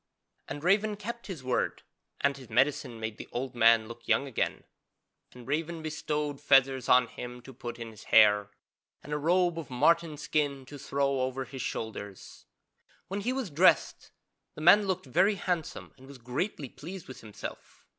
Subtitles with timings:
[0.47, 1.83] And Raven kept his word
[2.21, 4.63] and his medicine made the old man look young again,
[5.31, 8.49] and Raven bestowed feathers on him to put in his hair,
[9.03, 12.47] and a robe of marten skin to throw over his shoulders.
[13.09, 14.09] When he was dressed
[14.55, 17.85] the man looked very handsome and was greatly pleased with himself.